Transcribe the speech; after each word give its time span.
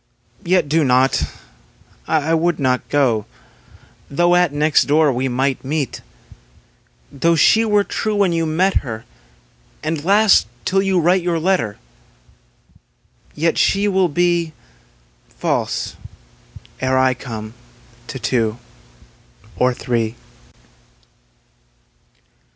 Yet 0.43 0.67
do 0.67 0.83
not; 0.83 1.21
I 2.07 2.33
would 2.33 2.59
not 2.59 2.89
go, 2.89 3.27
Though 4.09 4.33
at 4.33 4.51
next 4.51 4.85
door 4.85 5.13
we 5.13 5.27
might 5.27 5.63
meet 5.63 6.01
Though 7.11 7.35
she 7.35 7.63
were 7.65 7.83
true 7.83 8.15
when 8.15 8.33
you 8.33 8.47
met 8.47 8.77
her. 8.77 9.05
And 9.83 10.03
last 10.03 10.47
till 10.65 10.81
you 10.81 10.99
write 10.99 11.21
your 11.21 11.37
letter. 11.39 11.77
Yet 13.35 13.59
she 13.59 13.87
Will 13.87 14.09
be 14.09 14.53
False, 15.37 15.95
ere 16.79 16.97
I 16.97 17.13
come, 17.13 17.53
to 18.07 18.17
two 18.17 18.57
or 19.55 19.71
three. 19.75 20.15